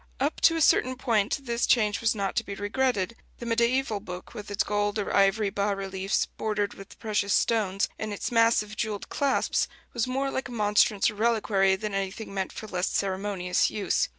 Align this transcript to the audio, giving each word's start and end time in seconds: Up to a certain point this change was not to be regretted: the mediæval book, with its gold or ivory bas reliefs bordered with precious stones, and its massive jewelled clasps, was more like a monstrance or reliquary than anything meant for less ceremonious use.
Up 0.19 0.41
to 0.41 0.55
a 0.55 0.61
certain 0.61 0.95
point 0.95 1.45
this 1.45 1.67
change 1.67 2.01
was 2.01 2.15
not 2.15 2.35
to 2.35 2.43
be 2.43 2.55
regretted: 2.55 3.15
the 3.37 3.45
mediæval 3.45 4.03
book, 4.03 4.33
with 4.33 4.49
its 4.49 4.63
gold 4.63 4.97
or 4.97 5.15
ivory 5.15 5.51
bas 5.51 5.75
reliefs 5.77 6.25
bordered 6.25 6.73
with 6.73 6.97
precious 6.97 7.35
stones, 7.35 7.87
and 7.99 8.11
its 8.11 8.31
massive 8.31 8.75
jewelled 8.75 9.09
clasps, 9.09 9.67
was 9.93 10.07
more 10.07 10.31
like 10.31 10.47
a 10.47 10.51
monstrance 10.51 11.11
or 11.11 11.13
reliquary 11.13 11.75
than 11.75 11.93
anything 11.93 12.33
meant 12.33 12.51
for 12.51 12.65
less 12.65 12.87
ceremonious 12.87 13.69
use. 13.69 14.07